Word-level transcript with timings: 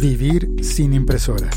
Vivir 0.00 0.48
sin 0.62 0.92
impresora. 0.92 1.50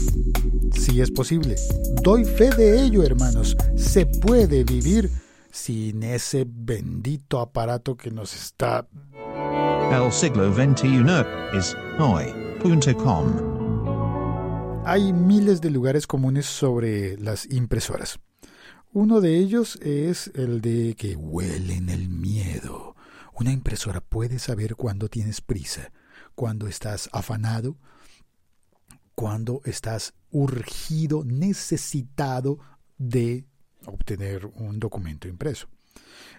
Sí 0.74 1.00
es 1.00 1.12
posible. 1.12 1.56
Doy 2.02 2.26
fe 2.26 2.50
de 2.50 2.82
ello, 2.82 3.04
hermanos. 3.04 3.56
Se 3.76 4.08
puede 4.08 4.64
vivir 4.64 5.12
sin 5.52 6.02
ese 6.02 6.48
bendito 6.48 7.40
aparato 7.40 7.96
que 7.96 8.10
nos 8.10 8.34
está... 8.34 8.88
El 9.92 10.12
siglo 10.12 10.52
XXI 10.52 11.04
es 11.54 11.78
hoy.com. 12.00 13.28
Hay 14.86 15.14
miles 15.14 15.62
de 15.62 15.70
lugares 15.70 16.08
comunes 16.08 16.48
sobre 16.48 17.18
las 17.18 17.46
impresoras. 17.52 18.20
Uno 18.92 19.22
de 19.22 19.38
ellos 19.38 19.78
es 19.84 20.32
el 20.34 20.62
de 20.62 20.96
que 20.98 21.16
huelen 21.16 21.90
el 21.90 22.10
miedo. 22.10 22.96
Una 23.40 23.52
impresora 23.52 24.02
puede 24.02 24.40
saber 24.40 24.76
cuándo 24.76 25.10
tienes 25.10 25.42
prisa, 25.42 25.92
cuando 26.34 26.66
estás 26.68 27.08
afanado, 27.14 27.78
cuando 29.22 29.62
estás 29.66 30.16
urgido, 30.32 31.24
necesitado 31.24 32.58
de 32.98 33.46
obtener 33.86 34.48
un 34.56 34.80
documento 34.80 35.28
impreso. 35.28 35.68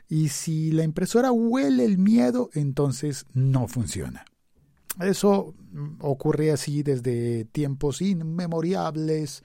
Y 0.09 0.31
si 0.31 0.72
la 0.72 0.82
impresora 0.82 1.31
huele 1.31 1.84
el 1.84 1.98
miedo, 1.98 2.50
entonces 2.54 3.25
no 3.34 3.69
funciona. 3.69 4.25
Eso 5.00 5.54
ocurre 6.00 6.50
así 6.50 6.82
desde 6.82 7.44
tiempos 7.44 8.03
inmemoriales, 8.03 9.44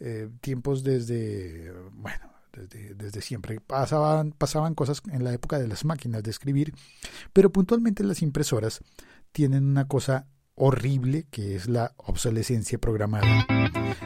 eh, 0.00 0.28
tiempos 0.40 0.82
desde, 0.82 1.72
bueno, 1.92 2.32
desde, 2.52 2.94
desde, 2.94 3.22
siempre. 3.22 3.60
Pasaban, 3.60 4.32
pasaban 4.32 4.74
cosas 4.74 5.02
en 5.12 5.22
la 5.22 5.32
época 5.32 5.60
de 5.60 5.68
las 5.68 5.84
máquinas 5.84 6.24
de 6.24 6.32
escribir, 6.32 6.74
pero 7.32 7.52
puntualmente 7.52 8.02
las 8.02 8.22
impresoras 8.22 8.80
tienen 9.30 9.66
una 9.66 9.86
cosa 9.86 10.26
horrible 10.62 11.26
que 11.30 11.56
es 11.56 11.68
la 11.70 11.94
obsolescencia 11.96 12.78
programada, 12.78 13.46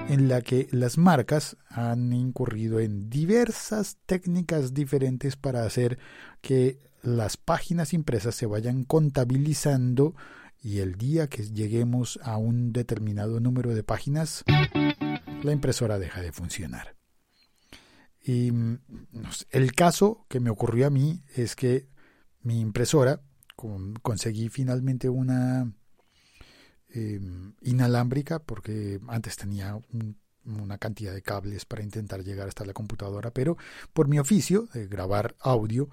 en 0.09 0.29
la 0.29 0.41
que 0.41 0.69
las 0.71 0.99
marcas 0.99 1.57
han 1.69 2.13
incurrido 2.13 2.79
en 2.79 3.11
diversas 3.11 3.99
técnicas 4.07 4.73
diferentes 4.73 5.35
para 5.35 5.65
hacer 5.65 5.99
que 6.41 6.79
las 7.03 7.37
páginas 7.37 7.93
impresas 7.93 8.37
se 8.37 8.47
vayan 8.47 8.85
contabilizando 8.85 10.15
y 10.63 10.79
el 10.79 10.95
día 10.95 11.27
que 11.27 11.43
lleguemos 11.43 12.21
a 12.23 12.37
un 12.37 12.73
determinado 12.73 13.41
número 13.41 13.75
de 13.75 13.83
páginas, 13.83 14.45
la 15.43 15.53
impresora 15.53 15.99
deja 15.99 16.23
de 16.23 16.31
funcionar. 16.31 16.95
Y 18.23 18.53
el 19.51 19.73
caso 19.75 20.25
que 20.29 20.39
me 20.39 20.51
ocurrió 20.51 20.87
a 20.87 20.91
mí 20.91 21.21
es 21.35 21.57
que 21.57 21.89
mi 22.43 22.61
impresora, 22.61 23.23
conseguí 24.03 24.49
finalmente 24.49 25.09
una 25.09 25.73
eh, 26.95 27.21
inalámbrica 27.63 28.39
porque 28.39 29.01
antes 29.09 29.37
tenía 29.37 29.75
un, 29.93 30.17
una 30.47 30.79
cantidad 30.79 31.13
de 31.13 31.23
cables 31.23 31.65
para 31.65 31.83
intentar 31.83 32.23
llegar 32.23 32.49
hasta 32.49 32.65
la 32.65 32.73
computadora, 32.73 33.31
pero 33.31 33.57
por 33.93 34.09
mi 34.09 34.19
oficio 34.19 34.69
de 34.73 34.87
grabar 34.87 35.35
audio, 35.41 35.89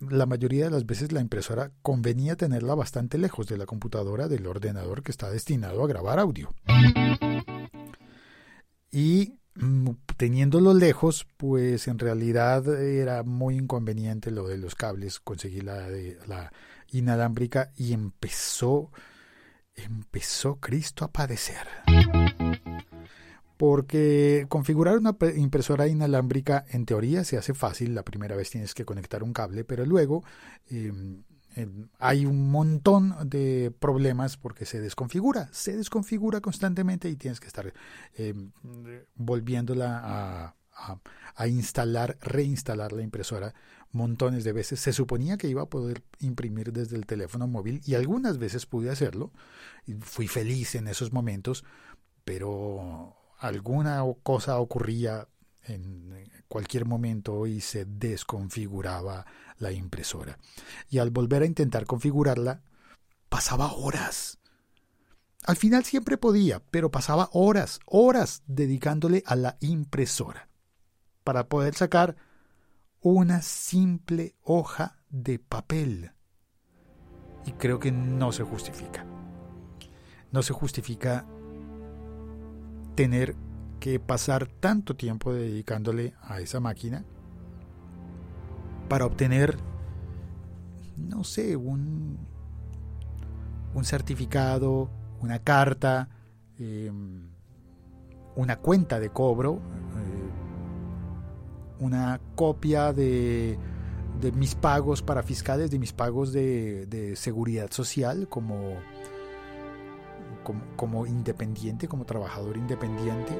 la 0.00 0.26
mayoría 0.26 0.64
de 0.64 0.70
las 0.70 0.86
veces 0.86 1.12
la 1.12 1.20
impresora 1.20 1.70
convenía 1.82 2.36
tenerla 2.36 2.74
bastante 2.74 3.18
lejos 3.18 3.46
de 3.46 3.56
la 3.56 3.66
computadora 3.66 4.28
del 4.28 4.46
ordenador 4.46 5.02
que 5.02 5.12
está 5.12 5.30
destinado 5.30 5.84
a 5.84 5.88
grabar 5.88 6.18
audio. 6.18 6.54
Y 8.90 9.38
mm, 9.54 9.90
teniéndolo 10.16 10.74
lejos, 10.74 11.26
pues 11.36 11.88
en 11.88 11.98
realidad 11.98 12.80
era 12.80 13.22
muy 13.22 13.56
inconveniente 13.56 14.30
lo 14.30 14.48
de 14.48 14.58
los 14.58 14.74
cables, 14.74 15.20
conseguí 15.20 15.60
la, 15.60 15.88
la 16.26 16.52
inalámbrica 16.90 17.72
y 17.76 17.92
empezó 17.92 18.90
empezó 19.74 20.56
Cristo 20.56 21.04
a 21.04 21.12
padecer. 21.12 21.66
Porque 23.56 24.46
configurar 24.48 24.98
una 24.98 25.16
impresora 25.36 25.86
inalámbrica 25.86 26.64
en 26.70 26.84
teoría 26.84 27.22
se 27.24 27.36
hace 27.36 27.54
fácil, 27.54 27.94
la 27.94 28.02
primera 28.02 28.34
vez 28.34 28.50
tienes 28.50 28.74
que 28.74 28.84
conectar 28.84 29.22
un 29.22 29.32
cable, 29.32 29.64
pero 29.64 29.86
luego 29.86 30.24
eh, 30.68 30.92
hay 31.98 32.26
un 32.26 32.50
montón 32.50 33.14
de 33.24 33.72
problemas 33.78 34.36
porque 34.36 34.66
se 34.66 34.80
desconfigura, 34.80 35.48
se 35.52 35.76
desconfigura 35.76 36.40
constantemente 36.40 37.08
y 37.08 37.16
tienes 37.16 37.40
que 37.40 37.46
estar 37.46 37.72
eh, 38.16 38.34
volviéndola 39.14 40.00
a, 40.02 40.56
a, 41.36 41.46
instalar, 41.46 42.18
reinstalar 42.20 42.92
la 42.92 43.02
impresora 43.02 43.54
montones 43.90 44.44
de 44.44 44.52
veces. 44.52 44.80
Se 44.80 44.92
suponía 44.92 45.36
que 45.36 45.48
iba 45.48 45.62
a 45.62 45.68
poder 45.68 46.02
imprimir 46.20 46.72
desde 46.72 46.96
el 46.96 47.06
teléfono 47.06 47.46
móvil 47.46 47.80
y 47.84 47.94
algunas 47.94 48.38
veces 48.38 48.66
pude 48.66 48.90
hacerlo. 48.90 49.32
Fui 50.00 50.28
feliz 50.28 50.74
en 50.74 50.88
esos 50.88 51.12
momentos, 51.12 51.64
pero 52.24 53.16
alguna 53.38 54.02
cosa 54.22 54.58
ocurría 54.58 55.28
en 55.64 56.30
cualquier 56.48 56.86
momento 56.86 57.46
y 57.46 57.60
se 57.60 57.84
desconfiguraba 57.84 59.26
la 59.58 59.72
impresora. 59.72 60.38
Y 60.90 60.98
al 60.98 61.10
volver 61.10 61.42
a 61.42 61.46
intentar 61.46 61.86
configurarla, 61.86 62.62
pasaba 63.28 63.72
horas. 63.72 64.38
Al 65.44 65.56
final 65.56 65.84
siempre 65.84 66.18
podía, 66.18 66.62
pero 66.70 66.90
pasaba 66.90 67.28
horas, 67.32 67.80
horas 67.86 68.42
dedicándole 68.46 69.22
a 69.26 69.34
la 69.34 69.56
impresora 69.60 70.51
para 71.24 71.48
poder 71.48 71.74
sacar 71.74 72.16
una 73.00 73.42
simple 73.42 74.36
hoja 74.42 74.98
de 75.08 75.38
papel. 75.38 76.12
Y 77.44 77.52
creo 77.52 77.78
que 77.78 77.90
no 77.90 78.32
se 78.32 78.44
justifica. 78.44 79.04
No 80.30 80.42
se 80.42 80.52
justifica 80.52 81.26
tener 82.94 83.34
que 83.80 83.98
pasar 83.98 84.46
tanto 84.46 84.94
tiempo 84.94 85.32
dedicándole 85.32 86.14
a 86.22 86.40
esa 86.40 86.60
máquina 86.60 87.04
para 88.88 89.06
obtener, 89.06 89.56
no 90.96 91.24
sé, 91.24 91.56
un, 91.56 92.18
un 93.74 93.84
certificado, 93.84 94.88
una 95.20 95.40
carta, 95.40 96.08
eh, 96.58 96.92
una 98.36 98.58
cuenta 98.58 99.00
de 99.00 99.10
cobro, 99.10 99.60
una 101.82 102.20
copia 102.36 102.92
de, 102.92 103.58
de 104.20 104.32
mis 104.32 104.54
pagos 104.54 105.02
para 105.02 105.22
fiscales, 105.22 105.70
de 105.70 105.78
mis 105.78 105.92
pagos 105.92 106.32
de, 106.32 106.86
de 106.86 107.16
seguridad 107.16 107.70
social 107.70 108.28
como, 108.28 108.74
como, 110.44 110.62
como 110.76 111.06
independiente, 111.06 111.88
como 111.88 112.04
trabajador 112.04 112.56
independiente. 112.56 113.32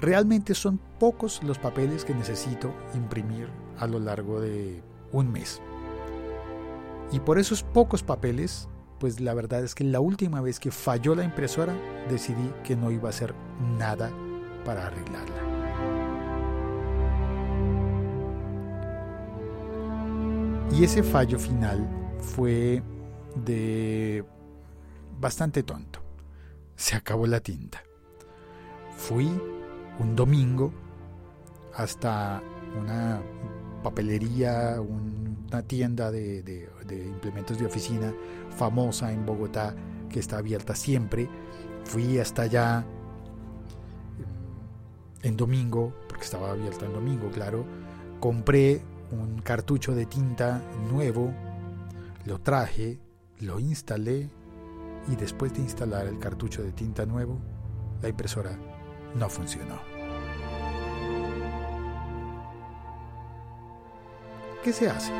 Realmente 0.00 0.54
son 0.54 0.78
pocos 0.98 1.42
los 1.42 1.58
papeles 1.58 2.04
que 2.04 2.14
necesito 2.14 2.74
imprimir 2.94 3.48
a 3.78 3.86
lo 3.86 3.98
largo 3.98 4.40
de 4.40 4.82
un 5.12 5.30
mes. 5.30 5.60
Y 7.12 7.20
por 7.20 7.38
esos 7.38 7.62
pocos 7.62 8.02
papeles, 8.02 8.68
pues 8.98 9.20
la 9.20 9.34
verdad 9.34 9.62
es 9.62 9.74
que 9.74 9.84
la 9.84 10.00
última 10.00 10.40
vez 10.40 10.58
que 10.58 10.70
falló 10.70 11.14
la 11.14 11.24
impresora, 11.24 11.74
decidí 12.08 12.52
que 12.64 12.76
no 12.76 12.90
iba 12.90 13.08
a 13.08 13.10
hacer 13.10 13.34
nada 13.78 14.10
para 14.64 14.86
arreglarla. 14.86 15.53
Y 20.72 20.84
ese 20.84 21.02
fallo 21.02 21.38
final 21.38 21.86
fue 22.18 22.82
de 23.36 24.24
bastante 25.20 25.62
tonto. 25.62 26.00
Se 26.76 26.96
acabó 26.96 27.26
la 27.26 27.40
tinta. 27.40 27.82
Fui 28.96 29.28
un 29.98 30.16
domingo 30.16 30.72
hasta 31.74 32.42
una 32.80 33.20
papelería, 33.82 34.80
una 34.80 35.62
tienda 35.62 36.10
de, 36.10 36.42
de, 36.42 37.06
implementos 37.06 37.58
de 37.58 37.66
oficina 37.66 38.12
famosa 38.56 39.12
en 39.12 39.26
Bogotá 39.26 39.74
que 40.08 40.20
está 40.20 40.38
abierta 40.38 40.74
siempre. 40.74 41.28
Fui 41.84 42.18
hasta 42.18 42.42
allá 42.42 42.84
en 45.22 45.36
domingo, 45.36 45.92
porque 46.08 46.24
estaba 46.24 46.50
abierta 46.50 46.86
en 46.86 46.92
domingo, 46.92 47.30
claro. 47.30 47.64
Compré 48.20 48.82
un 49.14 49.40
cartucho 49.40 49.94
de 49.94 50.06
tinta 50.06 50.60
nuevo, 50.90 51.32
lo 52.24 52.40
traje, 52.40 53.00
lo 53.40 53.60
instalé 53.60 54.30
y 55.08 55.16
después 55.16 55.52
de 55.54 55.60
instalar 55.60 56.06
el 56.06 56.18
cartucho 56.18 56.62
de 56.62 56.72
tinta 56.72 57.06
nuevo, 57.06 57.38
la 58.02 58.08
impresora 58.08 58.58
no 59.14 59.28
funcionó. 59.28 59.78
¿Qué 64.62 64.72
se 64.72 64.88
hace? 64.88 65.12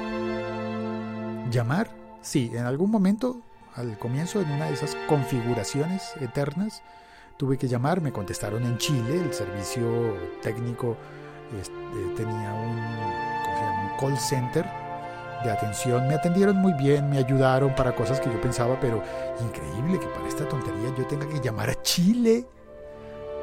¿Llamar? 1.51 1.91
Sí, 2.23 2.51
en 2.55 2.65
algún 2.65 2.91
momento, 2.91 3.43
al 3.75 3.99
comienzo, 3.99 4.41
en 4.41 4.51
una 4.51 4.67
de 4.67 4.75
esas 4.75 4.97
configuraciones 5.07 6.15
eternas, 6.21 6.83
tuve 7.37 7.59
que 7.59 7.69
llamar, 7.69 8.01
me 8.01 8.13
contestaron 8.13 8.65
en 8.65 8.79
Chile, 8.79 9.21
el 9.21 9.35
servicio 9.35 10.17
técnico 10.41 10.97
este, 11.61 11.75
tenía 12.17 12.55
un, 12.55 13.04
call 13.99 14.19
center 14.19 14.65
de 15.43 15.51
atención, 15.51 16.09
me 16.09 16.15
atendieron 16.15 16.57
muy 16.57 16.73
bien, 16.73 17.11
me 17.11 17.19
ayudaron 17.19 17.75
para 17.75 17.95
cosas 17.95 18.21
que 18.21 18.31
yo 18.31 18.41
pensaba, 18.41 18.81
pero 18.81 19.03
increíble 19.41 20.01
que 20.01 20.07
para 20.07 20.27
esta 20.27 20.49
tontería 20.49 20.95
yo 20.97 21.07
tenga 21.07 21.29
que 21.29 21.41
llamar 21.41 21.69
a 21.71 21.83
Chile 21.83 22.47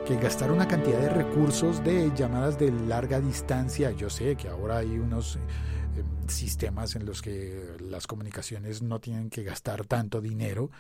que 0.05 0.15
gastar 0.17 0.51
una 0.51 0.67
cantidad 0.67 0.99
de 0.99 1.09
recursos 1.09 1.83
de 1.83 2.11
llamadas 2.15 2.57
de 2.57 2.71
larga 2.71 3.19
distancia. 3.19 3.91
Yo 3.91 4.09
sé 4.09 4.35
que 4.35 4.47
ahora 4.47 4.77
hay 4.77 4.97
unos 4.97 5.35
eh, 5.35 6.03
sistemas 6.27 6.95
en 6.95 7.05
los 7.05 7.21
que 7.21 7.75
las 7.79 8.07
comunicaciones 8.07 8.81
no 8.81 8.99
tienen 8.99 9.29
que 9.29 9.43
gastar 9.43 9.85
tanto 9.85 10.19
dinero 10.19 10.71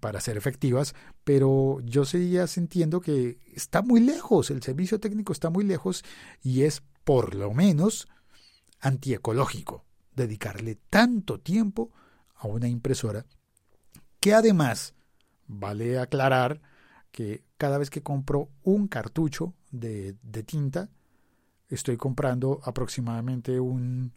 para 0.00 0.20
ser 0.20 0.36
efectivas, 0.36 0.94
pero 1.24 1.78
yo 1.84 2.04
seguía 2.04 2.46
sintiendo 2.46 3.00
que 3.00 3.38
está 3.54 3.82
muy 3.82 4.00
lejos, 4.00 4.50
el 4.50 4.62
servicio 4.62 5.00
técnico 5.00 5.32
está 5.32 5.50
muy 5.50 5.64
lejos 5.64 6.04
y 6.42 6.62
es 6.62 6.82
por 7.04 7.34
lo 7.34 7.52
menos 7.52 8.08
antiecológico 8.84 9.84
dedicarle 10.14 10.78
tanto 10.90 11.40
tiempo 11.40 11.90
a 12.36 12.46
una 12.46 12.68
impresora 12.68 13.24
que 14.20 14.34
además 14.34 14.94
vale 15.46 15.98
aclarar 15.98 16.60
que 17.10 17.44
cada 17.56 17.78
vez 17.78 17.90
que 17.90 18.02
compro 18.02 18.50
un 18.62 18.88
cartucho 18.88 19.54
de, 19.70 20.16
de 20.22 20.42
tinta, 20.42 20.90
estoy 21.68 21.96
comprando 21.96 22.60
aproximadamente 22.64 23.58
un 23.58 24.12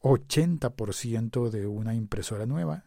80% 0.00 1.50
de 1.50 1.66
una 1.66 1.94
impresora 1.94 2.46
nueva. 2.46 2.84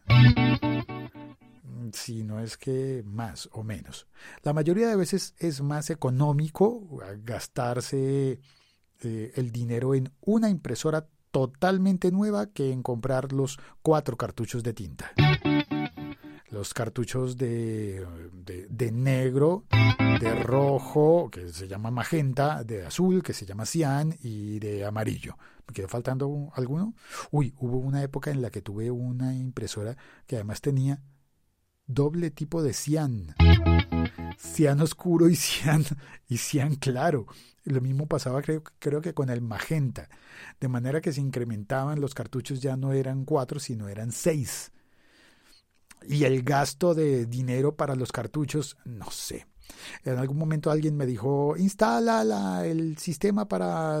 Si 1.92 2.24
no 2.24 2.40
es 2.40 2.56
que 2.56 3.02
más 3.06 3.48
o 3.52 3.62
menos. 3.62 4.06
La 4.42 4.52
mayoría 4.52 4.88
de 4.88 4.96
veces 4.96 5.34
es 5.38 5.62
más 5.62 5.88
económico 5.88 7.00
gastarse 7.22 8.40
eh, 9.02 9.32
el 9.36 9.52
dinero 9.52 9.94
en 9.94 10.12
una 10.20 10.48
impresora 10.50 11.08
totalmente 11.30 12.10
nueva 12.10 12.46
que 12.46 12.72
en 12.72 12.82
comprar 12.82 13.32
los 13.32 13.58
cuatro 13.82 14.16
cartuchos 14.16 14.62
de 14.62 14.72
tinta 14.72 15.12
los 16.50 16.72
cartuchos 16.72 17.36
de, 17.36 18.06
de, 18.68 18.92
negro, 18.92 19.64
de 20.20 20.34
rojo, 20.42 21.28
que 21.30 21.48
se 21.50 21.68
llama 21.68 21.90
magenta, 21.90 22.64
de 22.64 22.86
azul, 22.86 23.22
que 23.22 23.34
se 23.34 23.44
llama 23.44 23.66
cian, 23.66 24.16
y 24.22 24.58
de 24.58 24.84
amarillo. 24.84 25.36
¿Me 25.66 25.74
quedó 25.74 25.88
faltando 25.88 26.50
alguno? 26.54 26.94
Uy, 27.30 27.54
hubo 27.58 27.78
una 27.78 28.02
época 28.02 28.30
en 28.30 28.40
la 28.40 28.50
que 28.50 28.62
tuve 28.62 28.90
una 28.90 29.34
impresora 29.34 29.96
que 30.26 30.36
además 30.36 30.60
tenía 30.60 31.02
doble 31.86 32.30
tipo 32.30 32.62
de 32.62 32.72
cian. 32.72 33.34
Cian 34.36 34.80
oscuro 34.80 35.28
y 35.28 35.36
cian, 35.36 35.84
y 36.28 36.38
claro. 36.78 37.26
Lo 37.64 37.80
mismo 37.80 38.06
pasaba 38.06 38.42
creo, 38.42 38.62
creo 38.78 39.00
que 39.00 39.14
con 39.14 39.28
el 39.28 39.40
magenta. 39.40 40.08
De 40.60 40.68
manera 40.68 41.00
que 41.00 41.12
se 41.12 41.20
incrementaban, 41.20 42.00
los 42.00 42.14
cartuchos 42.14 42.60
ya 42.60 42.76
no 42.76 42.92
eran 42.92 43.24
cuatro, 43.24 43.58
sino 43.58 43.88
eran 43.88 44.12
seis 44.12 44.70
y 46.08 46.24
el 46.24 46.42
gasto 46.42 46.94
de 46.94 47.26
dinero 47.26 47.76
para 47.76 47.94
los 47.94 48.12
cartuchos, 48.12 48.76
no 48.84 49.10
sé. 49.10 49.46
En 50.04 50.18
algún 50.18 50.38
momento 50.38 50.70
alguien 50.70 50.96
me 50.96 51.06
dijo, 51.06 51.56
instala 51.56 52.64
el 52.66 52.98
sistema 52.98 53.48
para 53.48 54.00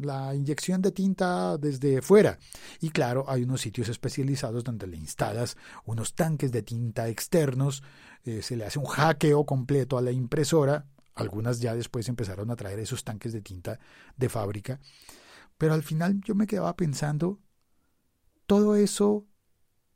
la 0.00 0.34
inyección 0.34 0.82
de 0.82 0.92
tinta 0.92 1.58
desde 1.58 2.02
fuera. 2.02 2.38
Y 2.80 2.90
claro, 2.90 3.24
hay 3.28 3.42
unos 3.42 3.60
sitios 3.60 3.88
especializados 3.88 4.64
donde 4.64 4.86
le 4.86 4.96
instalas 4.96 5.56
unos 5.84 6.14
tanques 6.14 6.52
de 6.52 6.62
tinta 6.62 7.08
externos, 7.08 7.82
eh, 8.24 8.42
se 8.42 8.56
le 8.56 8.64
hace 8.64 8.78
un 8.78 8.86
hackeo 8.86 9.44
completo 9.44 9.98
a 9.98 10.02
la 10.02 10.12
impresora. 10.12 10.86
Algunas 11.14 11.60
ya 11.60 11.74
después 11.74 12.08
empezaron 12.08 12.50
a 12.50 12.56
traer 12.56 12.78
esos 12.78 13.04
tanques 13.04 13.32
de 13.32 13.42
tinta 13.42 13.78
de 14.16 14.28
fábrica. 14.28 14.80
Pero 15.58 15.74
al 15.74 15.82
final 15.82 16.20
yo 16.24 16.34
me 16.34 16.46
quedaba 16.46 16.74
pensando, 16.76 17.38
todo 18.46 18.76
eso 18.76 19.26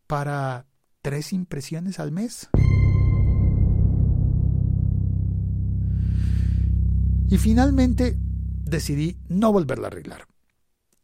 para 0.06 0.66
tres 1.02 1.32
impresiones 1.32 1.98
al 1.98 2.12
mes. 2.12 2.48
Y 7.34 7.38
finalmente 7.38 8.16
decidí 8.16 9.18
no 9.28 9.50
volverla 9.50 9.86
a 9.86 9.90
arreglar. 9.90 10.28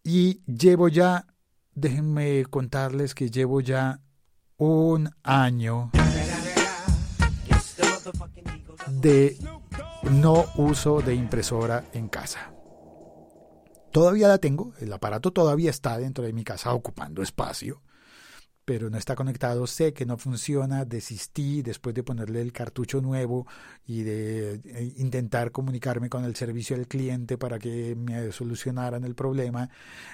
Y 0.05 0.45
llevo 0.45 0.87
ya, 0.87 1.27
déjenme 1.75 2.45
contarles 2.45 3.17
que 3.17 3.33
llevo 3.33 3.61
ya 3.61 4.01
un 4.57 5.11
año 5.25 5.91
de 9.03 9.37
no 10.09 10.45
uso 10.55 11.01
de 11.03 11.17
impresora 11.17 11.85
en 11.95 12.07
casa. 12.07 12.55
Todavía 13.91 14.29
la 14.29 14.39
tengo, 14.39 14.73
el 14.79 14.93
aparato 14.93 15.33
todavía 15.33 15.71
está 15.71 15.99
dentro 15.99 16.23
de 16.23 16.33
mi 16.33 16.45
casa 16.45 16.73
ocupando 16.73 17.23
espacio, 17.23 17.83
pero 18.71 18.89
no 18.89 18.99
está 18.99 19.17
conectado, 19.17 19.67
sé 19.67 19.93
que 19.93 20.07
no 20.07 20.17
funciona, 20.17 20.85
desistí 20.85 21.61
después 21.61 21.93
de 21.93 22.05
ponerle 22.05 22.41
el 22.41 22.53
cartucho 22.53 23.01
nuevo 23.01 23.49
y 23.85 24.05
de 24.05 24.61
eh, 24.65 24.93
intentar 24.97 25.51
comunicarme 25.51 26.09
con 26.09 26.25
el 26.25 26.37
servicio 26.37 26.77
al 26.77 26.87
cliente 26.87 27.37
para 27.37 27.59
que 27.59 27.97
me 27.97 28.31
solucionaran 28.31 29.03
el 29.03 29.17
problema. 29.17 29.69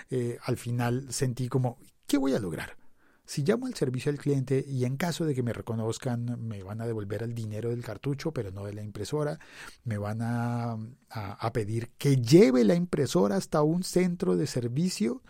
Eh, 0.08 0.38
al 0.42 0.56
final 0.56 1.04
sentí 1.10 1.48
como, 1.48 1.76
¿qué 2.06 2.16
voy 2.16 2.32
a 2.32 2.38
lograr? 2.38 2.78
Si 3.26 3.42
llamo 3.42 3.66
al 3.66 3.74
servicio 3.74 4.10
al 4.10 4.16
cliente 4.16 4.64
y 4.66 4.86
en 4.86 4.96
caso 4.96 5.26
de 5.26 5.34
que 5.34 5.42
me 5.42 5.52
reconozcan 5.52 6.48
me 6.48 6.62
van 6.62 6.80
a 6.80 6.86
devolver 6.86 7.24
el 7.24 7.34
dinero 7.34 7.68
del 7.68 7.84
cartucho, 7.84 8.32
pero 8.32 8.52
no 8.52 8.64
de 8.64 8.72
la 8.72 8.82
impresora, 8.82 9.38
me 9.84 9.98
van 9.98 10.22
a, 10.22 10.78
a 11.10 11.52
pedir 11.52 11.90
que 11.98 12.16
lleve 12.16 12.64
la 12.64 12.74
impresora 12.74 13.36
hasta 13.36 13.60
un 13.60 13.82
centro 13.82 14.34
de 14.34 14.46
servicio, 14.46 15.22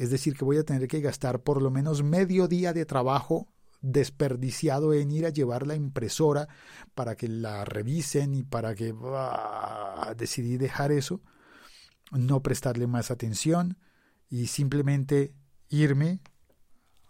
es 0.00 0.08
decir, 0.08 0.34
que 0.34 0.46
voy 0.46 0.56
a 0.56 0.64
tener 0.64 0.88
que 0.88 1.02
gastar 1.02 1.42
por 1.42 1.60
lo 1.60 1.70
menos 1.70 2.02
medio 2.02 2.48
día 2.48 2.72
de 2.72 2.86
trabajo 2.86 3.52
desperdiciado 3.82 4.94
en 4.94 5.10
ir 5.10 5.26
a 5.26 5.28
llevar 5.28 5.66
la 5.66 5.74
impresora 5.74 6.48
para 6.94 7.16
que 7.16 7.28
la 7.28 7.66
revisen 7.66 8.34
y 8.34 8.42
para 8.42 8.74
que 8.74 8.94
ah, 9.02 10.14
decidí 10.16 10.56
dejar 10.56 10.90
eso, 10.90 11.20
no 12.12 12.42
prestarle 12.42 12.86
más 12.86 13.10
atención 13.10 13.76
y 14.30 14.46
simplemente 14.46 15.34
irme 15.68 16.20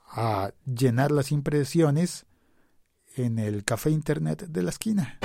a 0.08 0.52
llenar 0.66 1.12
las 1.12 1.30
impresiones 1.30 2.26
en 3.14 3.38
el 3.38 3.64
café 3.64 3.90
internet 3.90 4.46
de 4.48 4.62
la 4.64 4.70
esquina. 4.70 5.20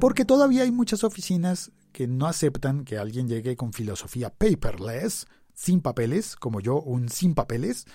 Porque 0.00 0.24
todavía 0.24 0.62
hay 0.62 0.72
muchas 0.72 1.04
oficinas 1.04 1.70
que 1.92 2.06
no 2.08 2.26
aceptan 2.26 2.84
que 2.84 2.98
alguien 2.98 3.28
llegue 3.28 3.56
con 3.56 3.72
filosofía 3.72 4.30
paperless, 4.30 5.26
sin 5.54 5.80
papeles, 5.80 6.36
como 6.36 6.60
yo, 6.60 6.80
un 6.80 7.08
sin 7.08 7.34
papeles, 7.34 7.86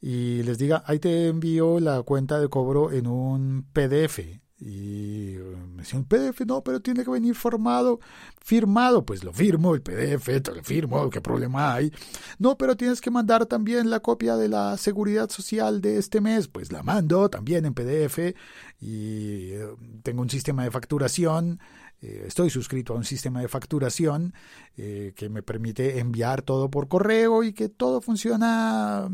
y 0.00 0.42
les 0.44 0.58
diga, 0.58 0.82
ahí 0.86 0.98
te 0.98 1.28
envío 1.28 1.80
la 1.80 2.02
cuenta 2.02 2.38
de 2.40 2.48
cobro 2.48 2.92
en 2.92 3.06
un 3.06 3.66
PDF. 3.72 4.20
Y 4.60 5.36
me 5.74 5.82
decían, 5.82 6.04
PDF, 6.04 6.40
no, 6.44 6.64
pero 6.64 6.80
tiene 6.80 7.04
que 7.04 7.10
venir 7.10 7.36
formado, 7.36 8.00
firmado. 8.40 9.06
Pues 9.06 9.22
lo 9.22 9.32
firmo, 9.32 9.74
el 9.74 9.82
PDF, 9.82 10.26
te 10.42 10.52
lo 10.52 10.64
firmo, 10.64 11.08
¿qué 11.10 11.20
problema 11.20 11.74
hay? 11.74 11.92
No, 12.38 12.58
pero 12.58 12.76
tienes 12.76 13.00
que 13.00 13.10
mandar 13.10 13.46
también 13.46 13.88
la 13.88 14.00
copia 14.00 14.36
de 14.36 14.48
la 14.48 14.76
seguridad 14.76 15.30
social 15.30 15.80
de 15.80 15.98
este 15.98 16.20
mes. 16.20 16.48
Pues 16.48 16.72
la 16.72 16.82
mando 16.82 17.30
también 17.30 17.66
en 17.66 17.74
PDF 17.74 18.34
y 18.80 19.52
eh, 19.52 19.68
tengo 20.02 20.22
un 20.22 20.30
sistema 20.30 20.64
de 20.64 20.72
facturación. 20.72 21.60
Eh, 22.00 22.24
estoy 22.26 22.50
suscrito 22.50 22.92
a 22.92 22.96
un 22.96 23.04
sistema 23.04 23.40
de 23.40 23.48
facturación 23.48 24.34
eh, 24.76 25.12
que 25.16 25.28
me 25.28 25.42
permite 25.42 25.98
enviar 25.98 26.42
todo 26.42 26.70
por 26.70 26.88
correo 26.88 27.42
y 27.42 27.52
que 27.52 27.68
todo 27.68 28.00
funciona, 28.00 29.08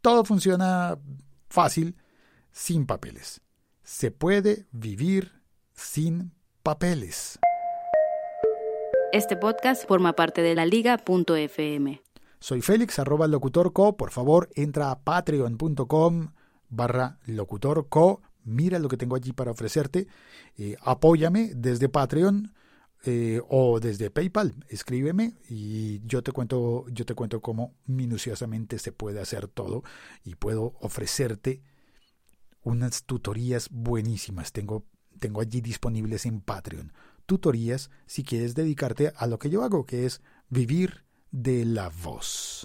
todo 0.00 0.24
funciona 0.24 0.98
fácil, 1.48 1.96
sin 2.52 2.86
papeles 2.86 3.42
se 3.86 4.10
puede 4.10 4.66
vivir 4.72 5.30
sin 5.72 6.32
papeles. 6.64 7.38
Este 9.12 9.36
podcast 9.36 9.86
forma 9.86 10.14
parte 10.14 10.42
de 10.42 10.56
la 10.56 10.66
liga.fm. 10.66 12.02
Soy 12.40 12.60
Félix, 12.62 12.98
arroba 12.98 13.28
locutorco. 13.28 13.96
Por 13.96 14.10
favor, 14.10 14.50
entra 14.56 14.90
a 14.90 14.98
patreon.com 14.98 16.32
barra 16.68 17.18
locutorco. 17.26 18.22
Mira 18.46 18.78
lo 18.78 18.88
que 18.88 18.96
tengo 18.96 19.16
allí 19.16 19.32
para 19.32 19.50
ofrecerte. 19.50 20.06
Eh, 20.56 20.76
apóyame 20.80 21.52
desde 21.54 21.88
Patreon 21.88 22.54
eh, 23.04 23.40
o 23.48 23.80
desde 23.80 24.10
PayPal. 24.10 24.54
Escríbeme 24.68 25.34
y 25.48 26.00
yo 26.06 26.22
te 26.22 26.32
cuento, 26.32 26.86
yo 26.88 27.04
te 27.04 27.14
cuento 27.14 27.42
cómo 27.42 27.74
minuciosamente 27.86 28.78
se 28.78 28.92
puede 28.92 29.20
hacer 29.20 29.48
todo 29.48 29.82
y 30.24 30.36
puedo 30.36 30.76
ofrecerte 30.80 31.62
unas 32.62 33.04
tutorías 33.04 33.68
buenísimas. 33.70 34.52
Tengo, 34.52 34.86
tengo 35.18 35.40
allí 35.40 35.60
disponibles 35.60 36.24
en 36.24 36.40
Patreon. 36.40 36.92
Tutorías 37.26 37.90
si 38.06 38.22
quieres 38.22 38.54
dedicarte 38.54 39.12
a 39.16 39.26
lo 39.26 39.40
que 39.40 39.50
yo 39.50 39.64
hago, 39.64 39.86
que 39.86 40.06
es 40.06 40.22
vivir 40.48 41.04
de 41.32 41.64
la 41.64 41.88
voz. 41.88 42.64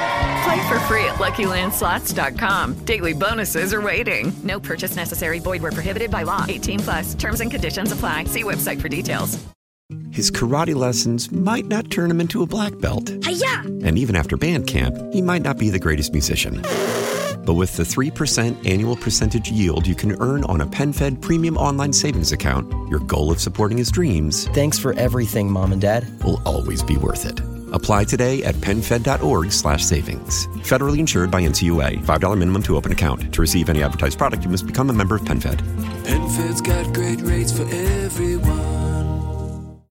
Play 0.43 0.67
for 0.69 0.79
free 0.81 1.05
at 1.05 1.15
LuckyLandSlots.com. 1.15 2.85
Daily 2.85 3.13
bonuses 3.13 3.73
are 3.73 3.81
waiting. 3.81 4.31
No 4.43 4.59
purchase 4.59 4.95
necessary. 4.95 5.39
Void 5.39 5.61
where 5.61 5.71
prohibited 5.71 6.09
by 6.11 6.23
law. 6.23 6.45
18 6.47 6.79
plus. 6.79 7.13
Terms 7.13 7.41
and 7.41 7.51
conditions 7.51 7.91
apply. 7.91 8.25
See 8.25 8.43
website 8.43 8.81
for 8.81 8.89
details. 8.89 9.37
His 10.11 10.31
karate 10.31 10.73
lessons 10.75 11.31
might 11.31 11.65
not 11.65 11.91
turn 11.91 12.09
him 12.09 12.21
into 12.21 12.43
a 12.43 12.45
black 12.47 12.77
belt. 12.79 13.11
Hi-ya! 13.23 13.61
And 13.85 13.97
even 13.97 14.15
after 14.15 14.37
band 14.37 14.67
camp, 14.67 14.95
he 15.13 15.21
might 15.21 15.41
not 15.41 15.57
be 15.57 15.69
the 15.69 15.79
greatest 15.79 16.13
musician. 16.13 16.61
But 17.45 17.55
with 17.55 17.75
the 17.75 17.83
3% 17.83 18.69
annual 18.69 18.95
percentage 18.95 19.51
yield 19.51 19.87
you 19.87 19.95
can 19.95 20.15
earn 20.21 20.43
on 20.45 20.61
a 20.61 20.65
PenFed 20.65 21.21
premium 21.21 21.57
online 21.57 21.91
savings 21.91 22.31
account, 22.31 22.71
your 22.89 22.99
goal 22.99 23.31
of 23.31 23.41
supporting 23.41 23.77
his 23.77 23.91
dreams 23.91 24.47
Thanks 24.49 24.77
for 24.77 24.93
everything, 24.93 25.51
Mom 25.51 25.73
and 25.73 25.81
Dad. 25.81 26.05
will 26.23 26.41
always 26.45 26.83
be 26.83 26.95
worth 26.97 27.25
it. 27.25 27.41
Apply 27.71 28.03
today 28.03 28.43
at 28.43 28.55
penfed.org 28.55 29.51
slash 29.51 29.83
savings. 29.83 30.47
Federally 30.67 30.99
insured 30.99 31.31
by 31.31 31.41
NCUA. 31.41 32.05
$5 32.05 32.37
minimum 32.37 32.61
to 32.63 32.77
open 32.77 32.91
account. 32.91 33.33
To 33.33 33.41
receive 33.41 33.69
any 33.69 33.81
advertised 33.81 34.17
product, 34.17 34.43
you 34.43 34.49
must 34.49 34.67
become 34.67 34.89
a 34.89 34.93
member 34.93 35.15
of 35.15 35.21
PenFed. 35.21 35.61
PenFed's 36.03 36.61
got 36.61 36.93
great 36.93 37.21
rates 37.21 37.51
for 37.51 37.63
everyone. 37.63 38.50